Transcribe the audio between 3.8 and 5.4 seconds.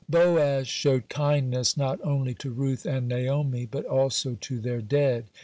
also to their dead.